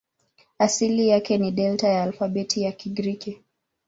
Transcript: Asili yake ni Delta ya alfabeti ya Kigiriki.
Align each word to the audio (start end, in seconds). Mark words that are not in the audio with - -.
Asili 0.59 1.07
yake 1.07 1.37
ni 1.37 1.51
Delta 1.51 1.87
ya 1.87 2.03
alfabeti 2.03 2.61
ya 2.61 2.71
Kigiriki. 2.71 3.41